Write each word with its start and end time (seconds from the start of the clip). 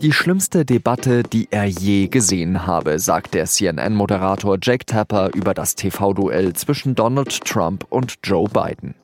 Die 0.00 0.12
schlimmste 0.12 0.64
Debatte, 0.64 1.24
die 1.24 1.48
er 1.50 1.64
je 1.64 2.06
gesehen 2.06 2.68
habe, 2.68 3.00
sagt 3.00 3.34
der 3.34 3.46
CNN-Moderator 3.46 4.56
Jake 4.62 4.86
Tapper 4.86 5.30
über 5.34 5.54
das 5.54 5.74
TV-Duell 5.74 6.52
zwischen 6.52 6.94
Donald 6.94 7.44
Trump 7.44 7.84
und 7.90 8.14
Joe 8.22 8.48
Biden. 8.48 8.94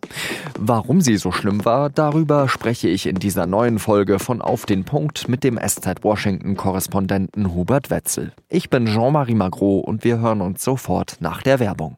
Warum 0.56 1.00
sie 1.00 1.16
so 1.16 1.32
schlimm 1.32 1.64
war, 1.64 1.90
darüber 1.90 2.48
spreche 2.48 2.88
ich 2.88 3.06
in 3.06 3.16
dieser 3.16 3.46
neuen 3.46 3.80
Folge 3.80 4.20
von 4.20 4.40
Auf 4.40 4.66
den 4.66 4.84
Punkt 4.84 5.28
mit 5.28 5.42
dem 5.42 5.58
SZ 5.58 6.02
Washington-Korrespondenten 6.02 7.52
Hubert 7.52 7.90
Wetzel. 7.90 8.32
Ich 8.48 8.70
bin 8.70 8.86
Jean-Marie 8.86 9.34
Magro 9.34 9.80
und 9.80 10.04
wir 10.04 10.20
hören 10.20 10.40
uns 10.40 10.62
sofort 10.62 11.16
nach 11.18 11.42
der 11.42 11.58
Werbung. 11.58 11.96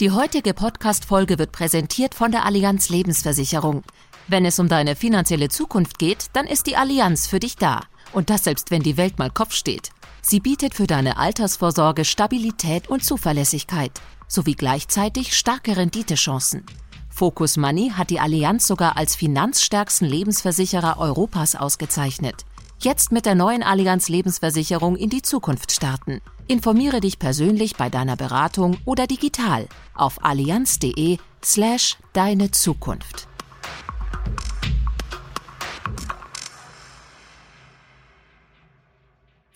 Die 0.00 0.12
heutige 0.12 0.54
Podcast-Folge 0.54 1.38
wird 1.38 1.52
präsentiert 1.52 2.14
von 2.14 2.32
der 2.32 2.46
Allianz 2.46 2.88
Lebensversicherung. 2.88 3.82
Wenn 4.30 4.44
es 4.44 4.60
um 4.60 4.68
deine 4.68 4.94
finanzielle 4.94 5.48
Zukunft 5.48 5.98
geht, 5.98 6.26
dann 6.34 6.46
ist 6.46 6.68
die 6.68 6.76
Allianz 6.76 7.26
für 7.26 7.40
dich 7.40 7.56
da. 7.56 7.80
Und 8.12 8.30
das 8.30 8.44
selbst, 8.44 8.70
wenn 8.70 8.80
die 8.80 8.96
Welt 8.96 9.18
mal 9.18 9.28
Kopf 9.28 9.52
steht. 9.54 9.90
Sie 10.22 10.38
bietet 10.38 10.72
für 10.72 10.86
deine 10.86 11.16
Altersvorsorge 11.16 12.04
Stabilität 12.04 12.88
und 12.88 13.04
Zuverlässigkeit 13.04 13.90
sowie 14.28 14.54
gleichzeitig 14.54 15.36
starke 15.36 15.76
Renditechancen. 15.76 16.64
Focus 17.08 17.56
Money 17.56 17.90
hat 17.90 18.10
die 18.10 18.20
Allianz 18.20 18.68
sogar 18.68 18.96
als 18.96 19.16
finanzstärksten 19.16 20.06
Lebensversicherer 20.06 21.00
Europas 21.00 21.56
ausgezeichnet. 21.56 22.44
Jetzt 22.78 23.10
mit 23.10 23.26
der 23.26 23.34
neuen 23.34 23.64
Allianz 23.64 24.08
Lebensversicherung 24.08 24.94
in 24.94 25.10
die 25.10 25.22
Zukunft 25.22 25.72
starten. 25.72 26.20
Informiere 26.46 27.00
dich 27.00 27.18
persönlich 27.18 27.74
bei 27.74 27.90
deiner 27.90 28.14
Beratung 28.14 28.78
oder 28.84 29.08
digital 29.08 29.66
auf 29.92 30.24
allianz.de 30.24 31.18
slash 31.42 31.96
deine 32.12 32.52
Zukunft. 32.52 33.26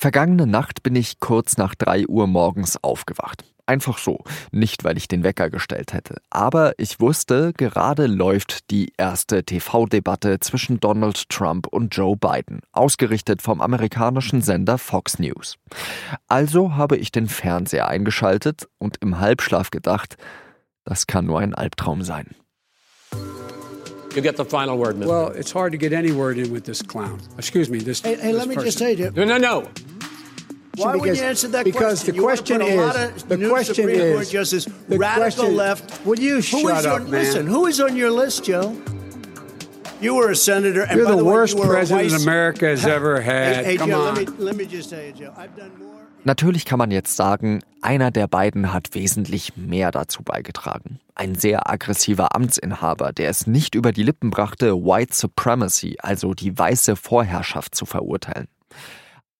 Vergangene 0.05 0.47
Nacht 0.47 0.83
bin 0.83 0.97
ich 0.97 1.19
kurz 1.19 1.56
nach 1.56 1.74
drei 1.74 2.06
Uhr 2.06 2.27
morgens 2.27 2.77
aufgewacht. 2.84 3.42
Einfach 3.64 3.97
so, 3.97 4.22
nicht 4.52 4.84
weil 4.84 4.98
ich 4.98 5.08
den 5.08 5.24
Wecker 5.24 5.48
gestellt 5.48 5.94
hätte. 5.94 6.16
Aber 6.28 6.74
ich 6.77 7.00
wusste, 7.00 7.55
gerade 7.55 8.06
läuft 8.06 8.70
die 8.70 8.92
erste 8.98 9.44
TV-Debatte 9.44 10.41
zwischen 10.41 10.78
Donald 10.78 11.30
Trump 11.30 11.69
und 11.69 11.96
Joe 11.96 12.19
Biden, 12.19 12.61
ausgerichtet 12.72 13.41
vom 13.41 13.62
amerikanischen 13.62 14.42
Sender 14.42 14.77
Fox 14.77 15.19
News. 15.19 15.56
Also 16.28 16.77
habe 16.77 16.98
ich 16.98 17.11
den 17.11 17.27
Fernseher 17.27 17.89
eingeschaltet 17.89 18.68
und 18.77 18.98
im 19.00 19.20
Halbschlaf 19.20 19.70
gedacht, 19.70 20.18
das 20.84 21.06
kann 21.06 21.24
nur 21.24 21.41
ein 21.41 21.55
Albtraum 21.55 22.02
sein. 22.02 22.34
You 24.14 24.22
get 24.22 24.36
the 24.36 24.44
final 24.44 24.78
word, 24.78 24.96
Mr. 24.96 25.08
Well, 25.08 25.33
it's 25.34 25.52
hard 25.52 25.72
to 25.72 25.78
get 25.78 25.92
any 25.92 26.12
word 26.12 26.36
in 26.36 26.52
with 26.52 26.64
this 26.64 26.83
clown. 26.83 27.20
Excuse 27.36 27.68
me, 27.68 27.78
this. 27.78 28.00
Hey, 28.00 28.16
hey 28.16 28.33
this 28.33 28.39
let 28.39 28.48
me 28.48 28.55
person. 28.55 28.66
just 28.66 28.78
say 28.78 28.94
to 28.94 29.02
you. 29.05 29.11
No, 29.11 29.24
no, 29.24 29.39
no. 29.39 29.64
Why 30.77 30.92
would 30.94 31.03
Because- 31.03 31.19
you 31.20 31.25
answer 31.25 31.48
that 31.48 31.64
because 31.64 32.03
question? 32.03 32.14
the 32.17 32.20
question 32.22 32.62
is- 32.62 32.77
lot 32.77 32.97
of 32.97 33.28
the 33.28 33.48
question 33.48 33.75
Supreme 33.75 34.12
Court 34.12 34.22
is- 34.22 34.30
justice, 34.30 34.64
the 34.89 34.98
radical 34.98 35.44
question- 35.44 35.56
left. 35.56 36.06
Will 36.06 36.19
you 36.19 36.34
Who 36.36 36.42
shut 36.42 36.78
is 36.80 36.86
up, 36.86 36.94
on, 37.00 37.11
man? 37.11 37.20
Listen, 37.22 37.47
who 37.47 37.67
is 37.67 37.80
on 37.80 37.97
your 37.97 38.11
list, 38.11 38.44
Joe? 38.44 38.75
You 40.00 40.14
were 40.17 40.30
a 40.30 40.36
senator, 40.36 40.83
and 40.83 40.98
You're 41.00 41.06
the 41.17 41.25
way, 41.25 41.33
worst 41.33 41.56
a 41.58 41.62
president 41.67 42.11
vice- 42.12 42.22
America 42.22 42.67
has 42.67 42.84
ever 42.98 43.20
had. 43.22 43.56
Hey, 43.56 43.64
hey 43.64 43.77
Come 43.77 43.91
Joe, 43.91 44.00
on. 44.08 44.14
let 44.17 44.28
me 44.28 44.45
let 44.45 44.56
me 44.56 44.67
just 44.67 44.91
tell 44.91 45.00
you, 45.02 45.12
Joe. 45.12 45.33
I've 45.36 45.55
done 45.56 45.70
more. 45.78 45.92
Natürlich 46.27 46.64
kann 46.64 46.78
man 46.78 46.91
jetzt 46.91 47.17
sagen, 47.17 47.61
einer 47.83 48.11
der 48.11 48.27
beiden 48.27 48.72
hat 48.72 48.95
wesentlich 48.95 49.56
mehr 49.56 49.91
dazu 49.91 50.22
beigetragen. 50.22 50.98
Ein 51.14 51.34
sehr 51.34 51.70
aggressiver 51.70 52.34
Amtsinhaber, 52.34 53.12
der 53.12 53.28
es 53.28 53.47
nicht 53.47 53.75
über 53.75 53.92
die 53.92 54.02
Lippen 54.02 54.30
brachte, 54.30 54.75
White 54.75 55.14
Supremacy, 55.14 55.97
also 56.00 56.33
die 56.33 56.56
weiße 56.58 56.97
Vorherrschaft 56.97 57.75
zu 57.75 57.84
verurteilen. 57.84 58.48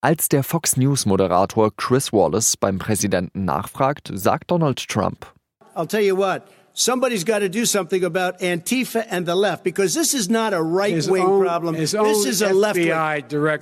Als 0.05 0.29
der 0.29 0.43
Fox 0.43 0.77
News-Moderator 0.77 1.71
Chris 1.77 2.13
Wallace 2.13 2.57
beim 2.57 2.77
Präsidenten 2.77 3.43
nachfragt, 3.43 4.11
sagt 4.13 4.51
Donald 4.51 4.77
Trump, 4.87 5.25
I'll 5.75 5.87
tell 5.87 6.03
you 6.03 6.15
what. 6.15 6.43
Somebody's 6.75 7.25
got 7.25 7.39
to 7.39 7.49
do 7.49 7.65
something 7.65 8.03
about 8.05 8.39
Antifa 8.39 9.03
and 9.09 9.25
the 9.27 9.33
left 9.33 9.63
because 9.63 9.95
this 9.95 10.13
is 10.13 10.29
not 10.29 10.53
a 10.53 10.61
right 10.61 11.07
wing 11.09 11.23
own- 11.25 11.41
problem. 11.43 11.73
His 11.73 11.93
This 11.93 12.23
is 12.27 12.43
a 12.43 12.53
left 12.53 12.75
wing. 12.77 12.91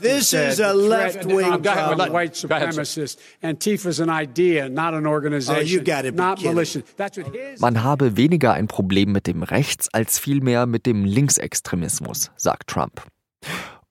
This 0.01 0.33
is 0.33 0.59
a 0.59 0.73
left 0.73 1.23
wing 1.23 1.61
problem. 1.63 2.11
white 2.11 2.35
sir. 2.35 2.49
supremacists. 2.49 3.17
Antifa's 3.41 4.01
an 4.01 4.09
idea, 4.09 4.67
not 4.67 4.93
an 4.93 5.07
organization. 5.07 5.63
Oh, 5.63 5.65
you 5.65 5.79
gotta 5.79 6.11
be 6.11 6.17
not 6.17 6.41
militia. 6.43 6.83
That's 6.97 7.17
what 7.17 7.27
his. 7.33 7.61
man 7.61 7.85
habe 7.85 8.17
weniger 8.17 8.51
ein 8.51 8.67
Problem 8.67 9.13
mit 9.13 9.27
dem 9.27 9.43
Rechts- 9.43 9.87
als 9.93 10.19
vielmehr 10.19 10.65
mit 10.65 10.85
dem 10.87 11.05
Linksextremismus, 11.05 12.31
sagt 12.35 12.67
Trump. 12.67 13.01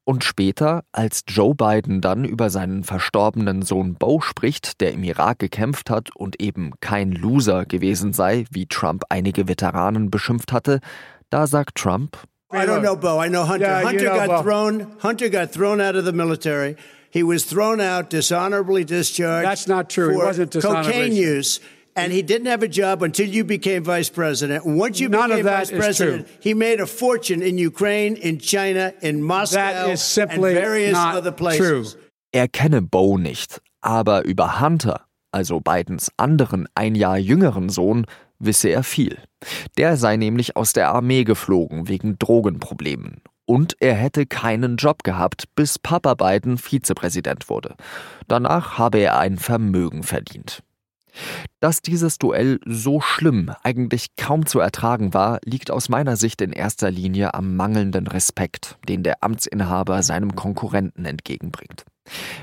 Und 0.04 0.24
später, 0.24 0.82
als 0.90 1.22
Joe 1.28 1.54
Biden 1.54 2.00
dann 2.00 2.24
über 2.24 2.50
seinen 2.50 2.82
verstorbenen 2.82 3.62
Sohn 3.62 3.94
Bo 3.94 4.20
spricht, 4.20 4.80
der 4.80 4.92
im 4.92 5.04
Irak 5.04 5.38
gekämpft 5.38 5.90
hat 5.90 6.10
und 6.16 6.40
eben 6.42 6.72
kein 6.80 7.12
Loser 7.12 7.64
gewesen 7.66 8.12
sei, 8.12 8.44
wie 8.50 8.66
Trump 8.66 9.04
einige 9.10 9.46
Veteranen 9.46 10.10
beschimpft 10.10 10.52
hatte, 10.52 10.80
da 11.30 11.46
sagt 11.46 11.76
Trump, 11.76 12.16
I 12.52 12.66
don't 12.66 12.80
know 12.82 12.96
Bo. 12.96 13.22
I 13.22 13.28
know 13.28 13.48
Hunter. 13.48 13.66
Yeah, 13.66 13.80
you 13.80 13.88
Hunter 13.88 14.10
know 14.10 14.26
got 14.26 14.28
Bo. 14.28 14.42
thrown. 14.42 14.86
Hunter 15.02 15.30
got 15.30 15.52
thrown 15.52 15.80
out 15.80 15.96
of 15.96 16.04
the 16.04 16.12
military. 16.12 16.76
He 17.08 17.22
was 17.22 17.44
thrown 17.44 17.80
out, 17.80 18.10
dishonorably 18.10 18.84
discharged. 18.84 19.46
That's 19.46 19.66
not 19.66 19.88
true. 19.88 20.10
He 20.10 20.16
For 20.18 20.26
wasn't 20.26 20.50
dishonorably 20.50 20.92
cocaine 20.92 21.10
discharged. 21.10 21.36
use. 21.36 21.60
And 21.94 22.12
he 22.12 22.22
didn't 22.22 22.47
have 22.47 22.62
a 22.62 22.69
job 22.69 23.03
until 23.03 23.26
you 23.28 23.44
became 23.44 23.84
vice 23.84 24.08
president. 24.10 24.64
And 24.64 24.78
once 24.78 24.98
you 24.98 25.08
None 25.10 25.30
of 25.30 25.36
became 25.36 25.44
that 25.44 25.58
vice 25.69 25.70
is 25.70 25.78
president, 25.78 26.26
true. 26.26 26.36
he 26.41 26.54
made 26.54 26.80
a 26.80 26.86
fortune 26.86 27.42
in 27.42 27.58
Ukraine, 27.58 28.16
in 28.16 28.38
China, 28.38 28.92
in 29.03 29.22
Moscow, 29.22 29.56
That 29.58 29.91
is 29.91 30.00
simply 30.03 30.53
and 30.53 30.58
various 30.64 30.92
not 30.92 31.16
other 31.16 31.32
places. 31.32 31.92
true. 31.92 32.00
er 32.32 32.48
kenne 32.48 32.80
Bo 32.80 33.19
nicht, 33.19 33.60
aber 33.82 34.25
über 34.25 34.58
Hunter, 34.60 35.03
also 35.32 35.60
Bidens 35.60 36.10
anderen 36.16 36.66
ein 36.75 36.94
Jahr 36.94 37.19
jüngeren 37.19 37.69
Sohn, 37.69 38.06
wisse 38.38 38.70
er 38.70 38.82
viel. 38.84 39.19
Der 39.76 39.97
sei 39.98 40.16
nämlich 40.16 40.56
aus 40.56 40.72
der 40.72 40.88
Armee 40.91 41.24
geflogen 41.24 41.88
wegen 41.88 42.19
Drogenproblemen. 42.19 43.20
Und 43.44 43.76
er 43.80 43.94
hätte 43.94 44.24
keinen 44.24 44.76
Job 44.76 45.03
gehabt, 45.04 45.44
bis 45.56 45.78
Papa 45.78 46.14
Biden 46.14 46.56
Vizepräsident 46.56 47.50
wurde. 47.50 47.74
Danach 48.28 48.78
habe 48.78 48.98
er 48.98 49.19
ein 49.19 49.36
Vermögen 49.36 50.04
verdient. 50.04 50.62
Dass 51.60 51.82
dieses 51.82 52.18
Duell 52.18 52.58
so 52.66 53.00
schlimm, 53.00 53.50
eigentlich 53.62 54.16
kaum 54.16 54.46
zu 54.46 54.60
ertragen 54.60 55.14
war, 55.14 55.38
liegt 55.44 55.70
aus 55.70 55.88
meiner 55.88 56.16
Sicht 56.16 56.40
in 56.40 56.52
erster 56.52 56.90
Linie 56.90 57.34
am 57.34 57.56
mangelnden 57.56 58.06
Respekt, 58.06 58.78
den 58.88 59.02
der 59.02 59.22
Amtsinhaber 59.22 60.02
seinem 60.02 60.34
Konkurrenten 60.34 61.04
entgegenbringt. 61.04 61.84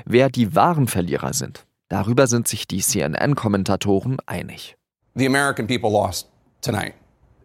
Wer 0.04 0.30
die 0.30 0.54
wahren 0.54 0.86
Verlierer 0.86 1.32
sind, 1.32 1.66
darüber 1.88 2.26
sind 2.26 2.48
sich 2.48 2.66
die 2.66 2.80
CNN-Kommentatoren 2.80 4.18
einig. 4.26 4.76
the 5.14 5.26
American 5.26 5.66
people 5.66 5.90
lost 5.90 6.26
tonight 6.60 6.94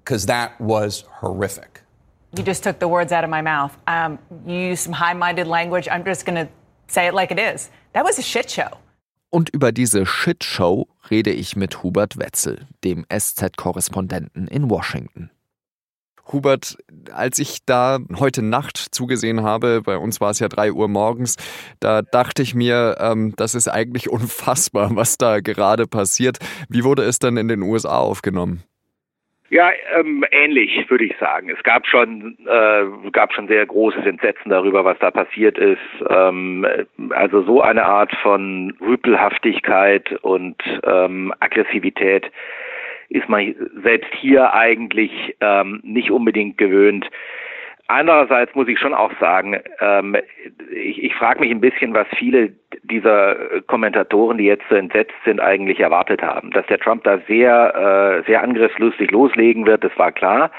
because 0.03 0.25
that 0.27 0.59
was 0.59 1.03
horrific. 1.21 1.81
You 2.37 2.43
just 2.43 2.63
took 2.63 2.79
the 2.79 2.87
words 2.87 3.11
out 3.11 3.23
of 3.23 3.29
my 3.29 3.41
mouth. 3.41 3.75
Um, 3.87 4.19
you 4.45 4.57
used 4.57 4.83
some 4.83 4.93
high 4.93 5.13
minded 5.13 5.47
language. 5.47 5.87
I'm 5.89 6.03
just 6.03 6.25
going 6.25 6.35
to 6.35 6.51
say 6.87 7.07
it 7.07 7.13
like 7.13 7.31
it 7.31 7.39
is. 7.39 7.69
That 7.93 8.03
was 8.03 8.19
a 8.19 8.21
shit 8.21 8.49
show. 8.49 8.77
Und 9.29 9.49
über 9.49 9.71
diese 9.71 10.05
Shitshow 10.05 10.87
rede 11.09 11.31
ich 11.31 11.55
mit 11.55 11.83
Hubert 11.83 12.17
Wetzel, 12.17 12.67
dem 12.83 13.05
SZ-Korrespondenten 13.09 14.47
in 14.47 14.69
Washington. 14.69 15.29
Hubert, 16.31 16.77
als 17.11 17.37
ich 17.37 17.65
da 17.65 17.99
heute 18.15 18.41
Nacht 18.41 18.77
zugesehen 18.77 19.43
habe, 19.43 19.81
bei 19.83 19.97
uns 19.97 20.19
war 20.21 20.31
es 20.31 20.39
ja 20.39 20.47
drei 20.47 20.71
Uhr 20.71 20.87
morgens, 20.87 21.35
da 21.79 22.01
dachte 22.01 22.41
ich 22.41 22.55
mir, 22.55 22.97
ähm, 22.99 23.33
das 23.35 23.53
ist 23.53 23.67
eigentlich 23.67 24.09
unfassbar, 24.09 24.95
was 24.95 25.17
da 25.17 25.39
gerade 25.39 25.85
passiert. 25.85 26.39
Wie 26.67 26.83
wurde 26.83 27.03
es 27.03 27.19
denn 27.19 27.37
in 27.37 27.47
den 27.47 27.61
USA 27.61 27.99
aufgenommen? 27.99 28.63
Ja, 29.49 29.69
ähm, 29.93 30.25
ähnlich 30.31 30.89
würde 30.89 31.05
ich 31.05 31.15
sagen. 31.17 31.49
Es 31.49 31.61
gab 31.63 31.85
schon, 31.85 32.35
äh, 32.47 33.09
gab 33.11 33.31
schon 33.31 33.47
sehr 33.47 33.63
großes 33.65 34.05
Entsetzen 34.05 34.49
darüber, 34.49 34.83
was 34.83 34.97
da 34.99 35.11
passiert 35.11 35.59
ist. 35.59 35.77
Ähm, 36.09 36.65
also 37.11 37.43
so 37.43 37.61
eine 37.61 37.85
Art 37.85 38.11
von 38.23 38.75
Rüpelhaftigkeit 38.81 40.11
und 40.23 40.55
ähm, 40.83 41.31
Aggressivität 41.39 42.31
ist 43.09 43.29
man 43.29 43.55
selbst 43.83 44.11
hier 44.15 44.53
eigentlich 44.53 45.11
ähm, 45.41 45.79
nicht 45.83 46.09
unbedingt 46.09 46.57
gewöhnt. 46.57 47.07
Andererseits 47.87 48.55
muss 48.55 48.67
ich 48.67 48.79
schon 48.79 48.95
auch 48.95 49.11
sagen, 49.19 49.59
ähm, 49.79 50.15
ich, 50.71 51.03
ich 51.03 51.15
frage 51.15 51.39
mich 51.39 51.51
ein 51.51 51.61
bisschen, 51.61 51.93
was 51.93 52.07
viele 52.17 52.51
dieser 52.83 53.61
Kommentatoren, 53.67 54.39
die 54.39 54.45
jetzt 54.45 54.65
so 54.69 54.75
entsetzt 54.75 55.13
sind, 55.23 55.39
eigentlich 55.39 55.79
erwartet 55.79 56.23
haben. 56.23 56.49
Dass 56.51 56.65
der 56.65 56.79
Trump 56.79 57.03
da 57.03 57.19
sehr, 57.27 58.23
äh, 58.23 58.25
sehr 58.25 58.41
angriffslustig 58.41 59.11
loslegen 59.11 59.67
wird, 59.67 59.83
das 59.83 59.95
war 59.97 60.11
klar. 60.11 60.51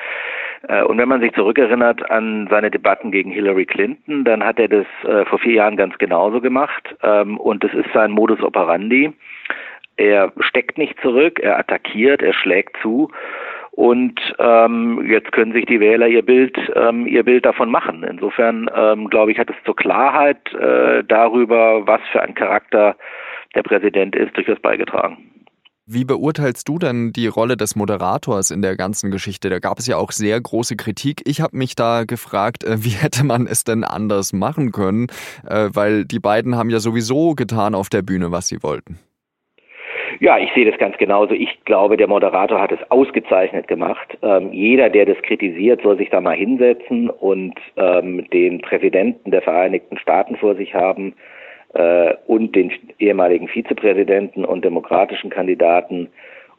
Äh, 0.69 0.83
und 0.85 0.99
wenn 0.99 1.09
man 1.09 1.21
sich 1.21 1.33
zurückerinnert 1.33 2.09
an 2.11 2.47
seine 2.49 2.71
Debatten 2.71 3.11
gegen 3.11 3.33
Hillary 3.33 3.67
Clinton, 3.67 4.25
dann 4.25 4.45
hat 4.45 4.61
er 4.61 4.69
das 4.69 4.87
äh, 5.05 5.25
vor 5.25 5.41
vier 5.41 5.55
Jahren 5.55 5.77
ganz 5.77 5.99
genauso 5.99 6.41
gemacht. 6.41 6.95
Ähm, 7.03 7.39
und 7.39 7.65
das 7.65 7.75
ist 7.75 7.93
sein 7.93 8.13
Modus 8.13 8.41
operandi. 8.41 9.13
Er 9.97 10.33
steckt 10.41 10.79
nicht 10.79 11.01
zurück, 11.01 11.41
er 11.41 11.59
attackiert, 11.59 12.23
er 12.23 12.35
schlägt 12.35 12.77
zu. 12.83 13.11
Und 13.77 14.19
ähm, 14.39 15.07
jetzt 15.07 15.33
können 15.33 15.53
sich 15.53 15.67
die 15.67 15.81
Wähler 15.81 16.09
ihr 16.09 16.25
Bild, 16.25 16.57
ähm, 16.75 17.07
ihr 17.07 17.23
Bild 17.25 17.45
davon 17.45 17.71
machen. 17.71 18.05
Insofern 18.05 18.71
ähm, 18.75 19.09
glaube 19.11 19.33
ich, 19.33 19.39
hat 19.39 19.51
es 19.51 19.57
zur 19.67 19.77
Klarheit 19.77 20.41
äh, 20.55 21.05
darüber, 21.05 21.87
was 21.87 22.01
für 22.11 22.23
ein 22.23 22.35
Charakter 22.35 22.97
der 23.55 23.63
Präsident 23.63 24.17
ist, 24.17 24.35
durchaus 24.35 24.59
beigetragen. 24.61 25.19
Wie 25.85 26.07
beurteilst 26.07 26.67
du 26.67 26.79
denn 26.79 27.13
die 27.13 27.27
Rolle 27.27 27.59
des 27.59 27.77
Moderators 27.77 28.51
in 28.51 28.63
der 28.63 28.77
ganzen 28.77 29.11
Geschichte? 29.11 29.51
Da 29.51 29.59
gab 29.59 29.79
es 29.79 29.87
ja 29.87 29.99
auch 29.99 30.11
sehr 30.11 30.41
große 30.41 30.77
Kritik. 30.77 31.21
Ich 31.27 31.43
habe 31.43 31.57
mich 31.57 31.77
da 31.77 32.05
gefragt, 32.05 32.65
äh, 32.65 32.83
wie 32.83 32.89
hätte 33.03 33.25
man 33.25 33.47
es 33.47 33.63
denn 33.65 33.85
anders 33.85 34.33
machen 34.33 34.73
können? 34.73 35.09
Äh, 35.47 35.69
weil 35.75 36.07
die 36.07 36.19
beiden 36.19 36.57
haben 36.57 36.71
ja 36.71 36.81
sowieso 36.81 37.35
getan 37.35 37.75
auf 37.75 37.91
der 37.91 38.01
Bühne, 38.01 38.33
was 38.33 38.49
sie 38.49 38.63
wollten. 38.63 38.99
Ja, 40.21 40.39
ich 40.39 40.51
sehe 40.55 40.69
das 40.69 40.79
ganz 40.79 40.97
genauso. 40.97 41.35
Ich 41.35 41.65
glaube, 41.65 41.97
der 41.97 42.09
Moderator 42.09 42.61
hat 42.61 42.73
es 42.73 42.91
ausgezeichnet 42.91 43.69
gemacht. 43.69 44.17
Ähm, 44.23 44.53
jeder, 44.53 44.89
der 44.89 45.07
das 45.07 45.21
kritisiert, 45.23 45.83
soll 45.83 45.99
sich 45.99 46.11
da 46.11 46.21
mal 46.21 46.37
hinsetzen 46.37 47.11
und 47.11 47.55
ähm, 47.77 48.29
den 48.31 48.61
Präsidenten 48.61 49.31
der 49.31 49.43
Vereinigten 49.43 49.99
Staaten 49.99 50.37
vor 50.37 50.55
sich 50.55 50.75
haben 50.75 51.15
äh, 51.75 52.15
und 52.27 52.57
den 52.57 52.73
ehemaligen 52.99 53.49
Vizepräsidenten 53.49 54.45
und 54.45 54.65
demokratischen 54.65 55.31
Kandidaten 55.31 56.09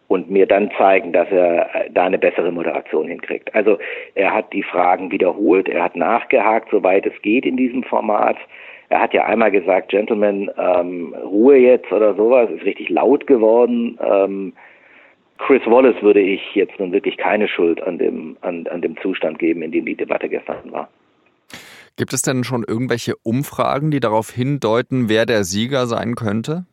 und 0.08 0.30
mir 0.30 0.46
dann 0.46 0.72
zeigen, 0.78 1.12
dass 1.12 1.30
er 1.32 1.76
äh, 1.76 1.90
da 1.92 2.06
eine 2.06 2.18
bessere 2.18 2.52
Moderation 2.52 3.08
hinkriegt. 3.08 3.54
Also 3.56 3.78
er 4.16 4.34
hat 4.34 4.54
die 4.54 4.64
Fragen 4.64 5.12
wiederholt, 5.12 5.68
er 5.68 5.84
hat 5.84 5.96
nachgehakt, 5.96 6.70
soweit 6.72 7.06
es 7.06 7.22
geht 7.22 7.46
in 7.46 7.58
diesem 7.58 7.84
Format. 7.84 8.38
Er 8.90 9.02
hat 9.02 9.14
ja 9.14 9.26
einmal 9.26 9.52
gesagt, 9.52 9.90
Gentlemen, 9.90 10.50
ähm, 10.58 11.14
Ruhe 11.14 11.58
jetzt 11.58 11.92
oder 11.92 12.16
sowas, 12.16 12.50
ist 12.50 12.64
richtig 12.64 12.90
laut 12.90 13.28
geworden. 13.28 14.00
Ähm, 14.02 14.54
Chris 15.40 15.62
Wallace 15.66 16.02
würde 16.02 16.22
ich 16.22 16.42
jetzt 16.56 16.80
nun 16.80 16.92
wirklich 16.92 17.18
keine 17.18 17.48
Schuld 17.48 17.82
an 17.84 17.98
dem, 17.98 18.38
an, 18.42 18.66
an 18.68 18.82
dem 18.82 18.98
Zustand 18.98 19.40
geben, 19.40 19.62
in 19.62 19.72
dem 19.72 19.86
die 19.86 19.96
Debatte 19.96 20.30
gestern 20.30 20.72
war. 20.72 20.90
Gibt 21.98 22.14
es 22.14 22.22
denn 22.22 22.44
schon 22.44 22.64
irgendwelche 22.68 23.16
Umfragen, 23.24 23.92
die 23.92 24.00
darauf 24.00 24.30
hindeuten, 24.30 25.10
wer 25.10 25.26
der 25.26 25.44
Sieger 25.44 25.88
sein 25.88 26.16
könnte? 26.16 26.66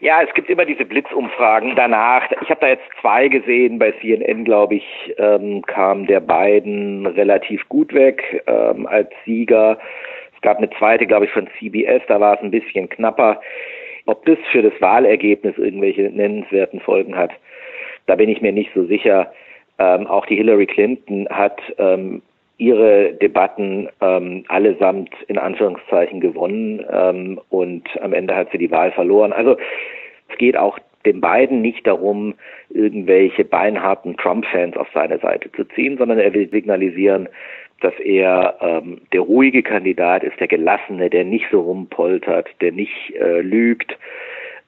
Ja, 0.00 0.20
es 0.22 0.34
gibt 0.34 0.50
immer 0.50 0.66
diese 0.66 0.84
Blitzumfragen 0.84 1.76
danach. 1.76 2.30
Ich 2.42 2.50
habe 2.50 2.60
da 2.60 2.68
jetzt 2.68 2.84
zwei 3.00 3.28
gesehen. 3.28 3.78
Bei 3.78 3.92
CNN, 4.02 4.44
glaube 4.44 4.74
ich, 4.74 5.14
ähm, 5.16 5.62
kam 5.62 6.06
der 6.06 6.20
beiden 6.20 7.06
relativ 7.06 7.66
gut 7.70 7.94
weg 7.94 8.42
ähm, 8.46 8.86
als 8.86 9.08
Sieger. 9.24 9.78
Es 10.44 10.46
gab 10.46 10.58
eine 10.58 10.68
zweite, 10.78 11.06
glaube 11.06 11.24
ich, 11.24 11.30
von 11.30 11.48
CBS, 11.58 12.02
da 12.06 12.20
war 12.20 12.34
es 12.34 12.40
ein 12.42 12.50
bisschen 12.50 12.86
knapper. 12.90 13.40
Ob 14.04 14.26
das 14.26 14.36
für 14.52 14.60
das 14.60 14.78
Wahlergebnis 14.78 15.56
irgendwelche 15.56 16.02
nennenswerten 16.02 16.80
Folgen 16.80 17.16
hat, 17.16 17.30
da 18.04 18.14
bin 18.14 18.28
ich 18.28 18.42
mir 18.42 18.52
nicht 18.52 18.70
so 18.74 18.84
sicher. 18.84 19.32
Ähm, 19.78 20.06
auch 20.06 20.26
die 20.26 20.36
Hillary 20.36 20.66
Clinton 20.66 21.26
hat 21.30 21.62
ähm, 21.78 22.20
ihre 22.58 23.14
Debatten 23.14 23.88
ähm, 24.02 24.44
allesamt 24.48 25.14
in 25.28 25.38
Anführungszeichen 25.38 26.20
gewonnen 26.20 26.84
ähm, 26.92 27.40
und 27.48 27.88
am 28.02 28.12
Ende 28.12 28.36
hat 28.36 28.50
sie 28.52 28.58
die 28.58 28.70
Wahl 28.70 28.92
verloren. 28.92 29.32
Also 29.32 29.56
es 30.28 30.36
geht 30.36 30.58
auch 30.58 30.78
den 31.06 31.22
beiden 31.22 31.62
nicht 31.62 31.86
darum, 31.86 32.34
irgendwelche 32.68 33.46
beinharten 33.46 34.18
Trump-Fans 34.18 34.76
auf 34.76 34.88
seine 34.92 35.18
Seite 35.20 35.50
zu 35.52 35.64
ziehen, 35.64 35.96
sondern 35.96 36.18
er 36.18 36.34
will 36.34 36.50
signalisieren, 36.50 37.30
dass 37.80 37.94
er 37.98 38.56
ähm, 38.60 39.00
der 39.12 39.20
ruhige 39.20 39.62
Kandidat 39.62 40.22
ist, 40.22 40.38
der 40.40 40.48
gelassene, 40.48 41.10
der 41.10 41.24
nicht 41.24 41.46
so 41.50 41.60
rumpoltert, 41.60 42.48
der 42.60 42.72
nicht 42.72 43.14
äh, 43.14 43.40
lügt, 43.40 43.96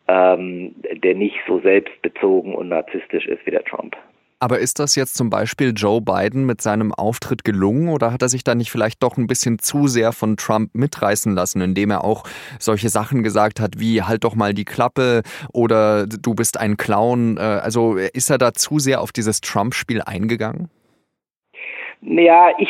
ähm, 0.08 0.74
der 1.02 1.14
nicht 1.14 1.36
so 1.46 1.60
selbstbezogen 1.60 2.54
und 2.54 2.68
narzisstisch 2.68 3.26
ist 3.26 3.44
wie 3.46 3.50
der 3.50 3.64
Trump. 3.64 3.96
Aber 4.38 4.58
ist 4.58 4.78
das 4.78 4.96
jetzt 4.96 5.16
zum 5.16 5.30
Beispiel 5.30 5.72
Joe 5.74 6.02
Biden 6.02 6.44
mit 6.44 6.60
seinem 6.60 6.92
Auftritt 6.92 7.42
gelungen 7.42 7.88
oder 7.88 8.12
hat 8.12 8.20
er 8.20 8.28
sich 8.28 8.44
da 8.44 8.54
nicht 8.54 8.70
vielleicht 8.70 9.02
doch 9.02 9.16
ein 9.16 9.26
bisschen 9.26 9.58
zu 9.58 9.86
sehr 9.88 10.12
von 10.12 10.36
Trump 10.36 10.74
mitreißen 10.74 11.34
lassen, 11.34 11.62
indem 11.62 11.90
er 11.90 12.04
auch 12.04 12.24
solche 12.58 12.90
Sachen 12.90 13.22
gesagt 13.22 13.60
hat 13.60 13.78
wie 13.78 14.02
halt 14.02 14.24
doch 14.24 14.34
mal 14.34 14.52
die 14.52 14.66
Klappe 14.66 15.22
oder 15.54 16.06
du 16.06 16.34
bist 16.34 16.60
ein 16.60 16.76
Clown? 16.76 17.38
Äh, 17.38 17.40
also 17.40 17.96
ist 17.96 18.28
er 18.28 18.36
da 18.36 18.52
zu 18.52 18.78
sehr 18.78 19.00
auf 19.00 19.10
dieses 19.10 19.40
Trump-Spiel 19.40 20.02
eingegangen? 20.02 20.68
Ja, 22.02 22.50
ich, 22.58 22.68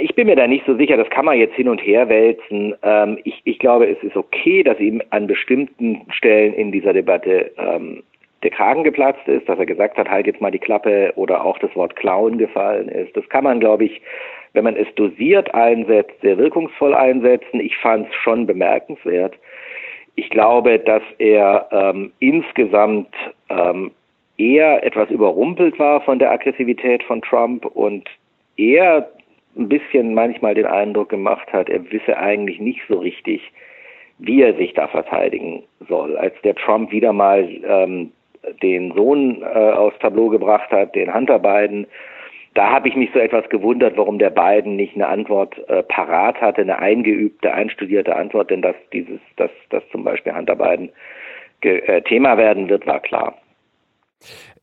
ich 0.00 0.14
bin 0.14 0.28
mir 0.28 0.36
da 0.36 0.46
nicht 0.46 0.64
so 0.66 0.76
sicher, 0.76 0.96
das 0.96 1.10
kann 1.10 1.24
man 1.24 1.38
jetzt 1.38 1.54
hin 1.54 1.68
und 1.68 1.78
her 1.78 2.08
wälzen. 2.08 2.74
Ähm, 2.82 3.18
ich, 3.24 3.40
ich 3.44 3.58
glaube, 3.58 3.86
es 3.86 4.02
ist 4.02 4.16
okay, 4.16 4.62
dass 4.62 4.78
ihm 4.78 5.02
an 5.10 5.26
bestimmten 5.26 6.02
Stellen 6.10 6.54
in 6.54 6.72
dieser 6.72 6.92
Debatte 6.92 7.50
ähm, 7.58 8.02
der 8.42 8.50
Kragen 8.50 8.84
geplatzt 8.84 9.26
ist, 9.26 9.48
dass 9.48 9.58
er 9.58 9.66
gesagt 9.66 9.98
hat, 9.98 10.08
halt 10.08 10.26
jetzt 10.26 10.40
mal 10.40 10.52
die 10.52 10.60
Klappe 10.60 11.12
oder 11.16 11.44
auch 11.44 11.58
das 11.58 11.74
Wort 11.74 11.96
Clown 11.96 12.38
gefallen 12.38 12.88
ist. 12.88 13.16
Das 13.16 13.28
kann 13.28 13.44
man, 13.44 13.58
glaube 13.58 13.84
ich, 13.84 14.00
wenn 14.52 14.64
man 14.64 14.76
es 14.76 14.86
dosiert 14.94 15.52
einsetzt, 15.54 16.14
sehr 16.22 16.38
wirkungsvoll 16.38 16.94
einsetzen. 16.94 17.60
Ich 17.60 17.76
fand 17.78 18.08
es 18.08 18.14
schon 18.14 18.46
bemerkenswert. 18.46 19.34
Ich 20.14 20.30
glaube, 20.30 20.78
dass 20.78 21.02
er 21.18 21.68
ähm, 21.72 22.12
insgesamt 22.20 23.12
ähm, 23.50 23.90
eher 24.36 24.84
etwas 24.84 25.10
überrumpelt 25.10 25.78
war 25.78 26.00
von 26.00 26.18
der 26.18 26.30
Aggressivität 26.30 27.02
von 27.02 27.20
Trump 27.22 27.66
und 27.66 28.08
eher 28.58 29.08
ein 29.56 29.68
bisschen 29.68 30.14
manchmal 30.14 30.54
den 30.54 30.66
Eindruck 30.66 31.08
gemacht 31.08 31.52
hat, 31.52 31.68
er 31.68 31.90
wisse 31.90 32.16
eigentlich 32.16 32.60
nicht 32.60 32.80
so 32.88 32.98
richtig, 32.98 33.40
wie 34.18 34.42
er 34.42 34.54
sich 34.54 34.74
da 34.74 34.88
verteidigen 34.88 35.64
soll. 35.88 36.16
Als 36.16 36.34
der 36.42 36.54
Trump 36.54 36.90
wieder 36.92 37.12
mal 37.12 37.48
ähm, 37.64 38.12
den 38.62 38.92
Sohn 38.94 39.42
äh, 39.42 39.46
aufs 39.46 39.98
Tableau 39.98 40.28
gebracht 40.28 40.70
hat, 40.70 40.94
den 40.94 41.12
Hunter 41.12 41.38
Biden. 41.38 41.86
Da 42.54 42.70
habe 42.70 42.88
ich 42.88 42.96
mich 42.96 43.10
so 43.12 43.18
etwas 43.18 43.48
gewundert, 43.50 43.96
warum 43.96 44.18
der 44.18 44.30
Biden 44.30 44.76
nicht 44.76 44.94
eine 44.94 45.08
Antwort 45.08 45.56
äh, 45.68 45.82
parat 45.84 46.40
hatte, 46.40 46.62
eine 46.62 46.78
eingeübte, 46.78 47.52
einstudierte 47.52 48.16
Antwort, 48.16 48.50
denn 48.50 48.62
dass 48.62 48.76
dieses, 48.92 49.20
dass, 49.36 49.50
dass 49.70 49.82
zum 49.90 50.02
Beispiel 50.02 50.34
Hunter 50.34 50.56
Biden 50.56 50.90
äh, 51.60 52.02
Thema 52.02 52.36
werden 52.36 52.68
wird, 52.68 52.86
war 52.86 53.00
klar. 53.00 53.34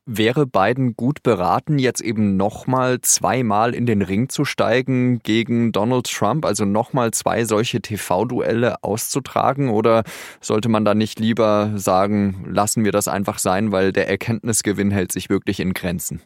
Wäre 0.08 0.46
Biden 0.46 0.96
gut 0.96 1.24
beraten, 1.24 1.80
jetzt 1.80 2.00
eben 2.00 2.38
nochmal 2.38 3.02
zweimal 3.02 3.74
in 3.74 3.88
den 3.88 4.04
Ring 4.04 4.30
zu 4.30 4.46
steigen 4.46 5.18
gegen 5.24 5.72
Donald 5.72 6.06
Trump, 6.06 6.46
also 6.46 6.64
nochmal 6.64 7.10
zwei 7.10 7.44
solche 7.44 7.82
TV-Duelle 7.82 8.84
auszutragen? 8.84 9.72
Oder 9.72 10.04
sollte 10.42 10.70
man 10.70 10.86
da 10.86 10.94
nicht 10.94 11.20
lieber 11.20 11.72
sagen, 11.74 12.46
lassen 12.48 12.86
wir 12.86 12.92
das 12.92 13.08
einfach 13.08 13.40
sein, 13.40 13.72
weil 13.72 13.92
der 13.92 14.08
Erkenntnisgewinn 14.08 14.92
hält 14.92 15.12
sich 15.12 15.32
wirklich 15.32 15.60
in 15.60 15.74
Grenzen? 15.74 16.22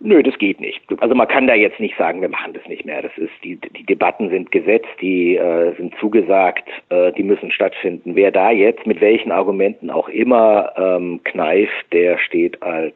Nö, 0.00 0.22
das 0.22 0.38
geht 0.38 0.60
nicht. 0.60 0.80
Also 1.00 1.14
man 1.16 1.26
kann 1.26 1.48
da 1.48 1.54
jetzt 1.54 1.80
nicht 1.80 1.96
sagen, 1.96 2.20
wir 2.20 2.28
machen 2.28 2.52
das 2.52 2.64
nicht 2.66 2.84
mehr. 2.84 3.02
Das 3.02 3.16
ist 3.16 3.32
die 3.42 3.56
die 3.56 3.84
Debatten 3.84 4.30
sind 4.30 4.52
gesetzt, 4.52 4.88
die 5.00 5.36
äh, 5.36 5.74
sind 5.76 5.94
zugesagt, 5.98 6.68
äh, 6.90 7.12
die 7.12 7.24
müssen 7.24 7.50
stattfinden. 7.50 8.14
Wer 8.14 8.30
da 8.30 8.52
jetzt 8.52 8.86
mit 8.86 9.00
welchen 9.00 9.32
Argumenten 9.32 9.90
auch 9.90 10.08
immer 10.08 10.72
ähm, 10.76 11.20
kneift, 11.24 11.92
der 11.92 12.18
steht 12.18 12.62
als 12.62 12.94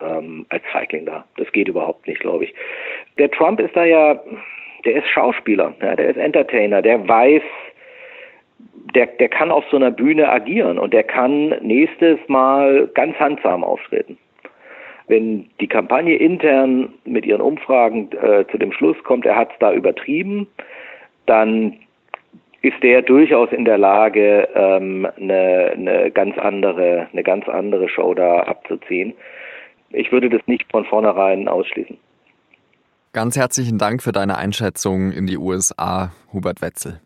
ähm, 0.00 0.46
als 0.48 0.62
Feigling 0.72 1.04
da. 1.04 1.24
Das 1.36 1.50
geht 1.52 1.68
überhaupt 1.68 2.06
nicht, 2.06 2.20
glaube 2.20 2.44
ich. 2.44 2.54
Der 3.18 3.30
Trump 3.30 3.60
ist 3.60 3.76
da 3.76 3.84
ja, 3.84 4.18
der 4.84 4.96
ist 4.96 5.08
Schauspieler, 5.08 5.74
ja, 5.82 5.96
der 5.96 6.10
ist 6.10 6.16
Entertainer, 6.16 6.80
der 6.80 7.06
weiß, 7.06 7.42
der, 8.94 9.06
der 9.06 9.28
kann 9.28 9.50
auf 9.50 9.64
so 9.70 9.76
einer 9.76 9.90
Bühne 9.90 10.30
agieren 10.30 10.78
und 10.78 10.94
der 10.94 11.02
kann 11.02 11.48
nächstes 11.60 12.18
Mal 12.28 12.88
ganz 12.94 13.18
handsam 13.18 13.62
auftreten. 13.64 14.16
Wenn 15.08 15.48
die 15.60 15.66
Kampagne 15.66 16.16
intern 16.16 16.92
mit 17.04 17.26
ihren 17.26 17.40
Umfragen 17.40 18.10
äh, 18.12 18.44
zu 18.50 18.58
dem 18.58 18.72
Schluss 18.72 18.96
kommt, 19.04 19.24
er 19.26 19.36
hat 19.36 19.50
es 19.52 19.58
da 19.58 19.72
übertrieben, 19.72 20.46
dann 21.26 21.74
ist 22.62 22.82
der 22.82 23.02
durchaus 23.02 23.50
in 23.52 23.64
der 23.64 23.78
Lage, 23.78 24.48
ähm, 24.54 25.06
eine, 25.16 25.72
eine 25.74 26.10
ganz 26.10 26.36
andere, 26.38 27.08
eine 27.12 27.22
ganz 27.22 27.48
andere 27.48 27.88
Show 27.88 28.14
da 28.14 28.40
abzuziehen. 28.40 29.14
Ich 29.90 30.12
würde 30.12 30.28
das 30.28 30.42
nicht 30.46 30.70
von 30.70 30.84
vornherein 30.84 31.48
ausschließen. 31.48 31.96
Ganz 33.12 33.36
herzlichen 33.36 33.78
Dank 33.78 34.02
für 34.02 34.12
deine 34.12 34.36
Einschätzung 34.36 35.12
in 35.12 35.26
die 35.26 35.38
USA, 35.38 36.12
Hubert 36.32 36.60
Wetzel. 36.60 37.00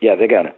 Ja, 0.00 0.16
sehr 0.16 0.28
gerne. 0.28 0.54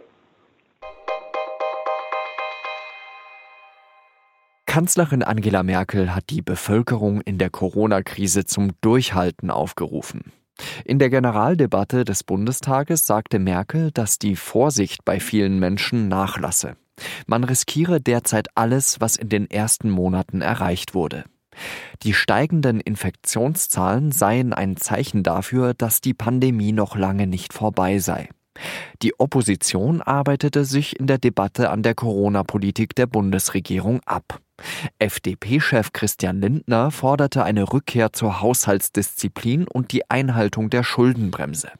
Kanzlerin 4.69 5.23
Angela 5.23 5.63
Merkel 5.63 6.13
hat 6.13 6.29
die 6.29 6.43
Bevölkerung 6.43 7.21
in 7.21 7.39
der 7.39 7.49
Corona-Krise 7.49 8.45
zum 8.45 8.69
Durchhalten 8.81 9.49
aufgerufen. 9.49 10.31
In 10.85 10.99
der 10.99 11.09
Generaldebatte 11.09 12.05
des 12.05 12.23
Bundestages 12.23 13.03
sagte 13.07 13.39
Merkel, 13.39 13.89
dass 13.91 14.19
die 14.19 14.35
Vorsicht 14.35 15.03
bei 15.05 15.19
vielen 15.19 15.57
Menschen 15.57 16.07
nachlasse. 16.07 16.75
Man 17.25 17.43
riskiere 17.45 17.99
derzeit 17.99 18.49
alles, 18.53 19.01
was 19.01 19.15
in 19.15 19.29
den 19.29 19.49
ersten 19.49 19.89
Monaten 19.89 20.41
erreicht 20.41 20.93
wurde. 20.93 21.23
Die 22.03 22.13
steigenden 22.13 22.79
Infektionszahlen 22.79 24.11
seien 24.11 24.53
ein 24.53 24.77
Zeichen 24.77 25.23
dafür, 25.23 25.73
dass 25.73 25.99
die 25.99 26.13
Pandemie 26.13 26.73
noch 26.73 26.95
lange 26.95 27.25
nicht 27.25 27.53
vorbei 27.53 27.97
sei. 27.97 28.29
Die 29.01 29.19
Opposition 29.19 30.01
arbeitete 30.01 30.65
sich 30.65 30.99
in 30.99 31.07
der 31.07 31.17
Debatte 31.17 31.69
an 31.69 31.83
der 31.83 31.95
Corona-Politik 31.95 32.95
der 32.95 33.07
Bundesregierung 33.07 34.01
ab. 34.05 34.39
FDP-Chef 34.99 35.93
Christian 35.93 36.41
Lindner 36.41 36.91
forderte 36.91 37.43
eine 37.43 37.71
Rückkehr 37.71 38.13
zur 38.13 38.41
Haushaltsdisziplin 38.41 39.67
und 39.67 39.91
die 39.91 40.09
Einhaltung 40.09 40.69
der 40.69 40.83
Schuldenbremse. 40.83 41.71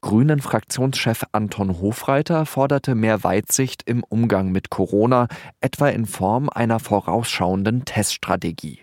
Grünen-Fraktionschef 0.00 1.24
Anton 1.32 1.80
Hofreiter 1.80 2.46
forderte 2.46 2.94
mehr 2.94 3.22
Weitsicht 3.22 3.82
im 3.84 4.02
Umgang 4.02 4.50
mit 4.50 4.70
Corona, 4.70 5.28
etwa 5.60 5.88
in 5.88 6.06
Form 6.06 6.48
einer 6.48 6.80
vorausschauenden 6.80 7.84
Teststrategie. 7.84 8.82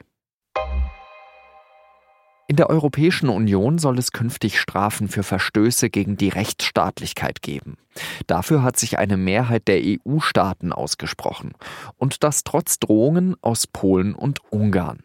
In 2.50 2.56
der 2.56 2.72
Europäischen 2.72 3.30
Union 3.30 3.78
soll 3.78 4.00
es 4.00 4.12
künftig 4.12 4.60
Strafen 4.60 5.08
für 5.08 5.22
Verstöße 5.22 5.92
gegen 5.92 6.18
die 6.18 6.30
Rechtsstaatlichkeit 6.30 7.44
geben. 7.44 7.78
Dafür 8.26 8.64
hat 8.64 8.76
sich 8.76 8.98
eine 8.98 9.18
Mehrheit 9.18 9.68
der 9.68 9.80
EU-Staaten 9.84 10.74
ausgesprochen. 10.74 11.54
Und 11.98 12.24
das 12.24 12.44
trotz 12.44 12.80
Drohungen 12.80 13.36
aus 13.42 13.68
Polen 13.68 14.16
und 14.16 14.40
Ungarn. 14.50 15.04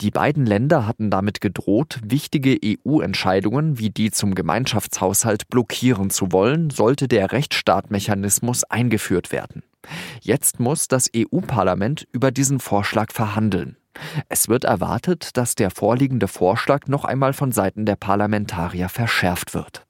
Die 0.00 0.10
beiden 0.10 0.46
Länder 0.46 0.84
hatten 0.84 1.12
damit 1.12 1.40
gedroht, 1.40 2.00
wichtige 2.04 2.58
EU-Entscheidungen 2.60 3.78
wie 3.78 3.90
die 3.90 4.10
zum 4.10 4.34
Gemeinschaftshaushalt 4.34 5.48
blockieren 5.48 6.10
zu 6.10 6.32
wollen, 6.32 6.70
sollte 6.70 7.06
der 7.06 7.30
Rechtsstaatmechanismus 7.30 8.64
eingeführt 8.64 9.30
werden. 9.30 9.62
Jetzt 10.20 10.58
muss 10.58 10.88
das 10.88 11.08
EU-Parlament 11.14 12.08
über 12.10 12.32
diesen 12.32 12.58
Vorschlag 12.58 13.12
verhandeln. 13.12 13.76
Es 14.28 14.48
wird 14.48 14.64
erwartet, 14.64 15.36
dass 15.36 15.54
der 15.54 15.70
vorliegende 15.70 16.28
Vorschlag 16.28 16.86
noch 16.86 17.04
einmal 17.04 17.32
von 17.32 17.52
Seiten 17.52 17.86
der 17.86 17.96
Parlamentarier 17.96 18.88
verschärft 18.88 19.54
wird. 19.54 19.86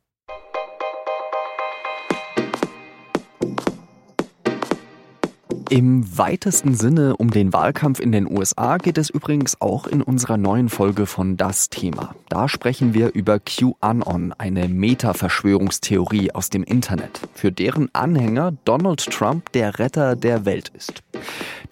Im 5.70 6.18
weitesten 6.18 6.75
Sinne 6.75 7.16
um 7.16 7.30
den 7.30 7.52
Wahlkampf 7.52 7.99
in 7.99 8.12
den 8.12 8.30
USA 8.30 8.76
geht 8.76 8.96
es 8.96 9.11
übrigens 9.11 9.61
auch 9.61 9.88
in 9.88 10.02
unserer 10.02 10.37
neuen 10.37 10.68
Folge 10.68 11.06
von 11.06 11.37
Das 11.37 11.68
Thema. 11.68 12.14
Da 12.28 12.49
sprechen 12.49 12.94
wir 12.94 13.12
über 13.14 13.40
QAnon, 13.40 14.32
eine 14.38 14.68
Meta-Verschwörungstheorie 14.68 16.32
aus 16.32 16.50
dem 16.50 16.62
Internet, 16.62 17.23
für 17.32 17.50
deren 17.50 17.88
Anhänger 17.92 18.52
Donald 18.64 19.04
Trump 19.11 19.50
der 19.52 19.78
Retter 19.80 20.16
der 20.16 20.44
Welt 20.44 20.70
ist. 20.76 21.02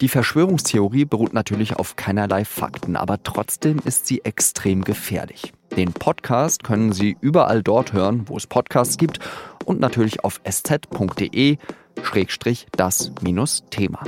Die 0.01 0.09
Verschwörungstheorie 0.09 1.05
beruht 1.05 1.33
natürlich 1.33 1.75
auf 1.75 1.95
keinerlei 1.95 2.45
Fakten, 2.45 2.95
aber 2.95 3.21
trotzdem 3.23 3.79
ist 3.85 4.07
sie 4.07 4.23
extrem 4.25 4.83
gefährlich. 4.83 5.53
Den 5.75 5.93
Podcast 5.93 6.63
können 6.63 6.93
Sie 6.93 7.17
überall 7.19 7.63
dort 7.63 7.93
hören, 7.93 8.23
wo 8.27 8.37
es 8.37 8.45
Podcasts 8.45 8.97
gibt 8.97 9.19
und 9.65 9.79
natürlich 9.79 10.23
auf 10.23 10.39
sz.de 10.43 11.57
Schrägstrich 12.01 12.67
das 12.71 13.11
minus 13.21 13.63
Thema. 13.69 14.03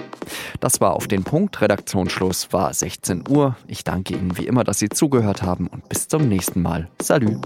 Das 0.60 0.82
war 0.82 0.94
auf 0.94 1.08
den 1.08 1.24
Punkt. 1.24 1.62
Redaktionsschluss 1.62 2.52
war 2.52 2.74
16 2.74 3.24
Uhr. 3.30 3.56
Ich 3.68 3.84
danke 3.84 4.16
Ihnen 4.16 4.38
wie 4.38 4.48
immer, 4.48 4.64
dass 4.64 4.80
Sie 4.80 4.90
zugehört 4.90 5.44
haben 5.44 5.68
und 5.68 5.88
bis 5.88 6.08
zum 6.08 6.28
nächsten 6.28 6.62
Mal. 6.62 6.90
Salü. 7.02 7.40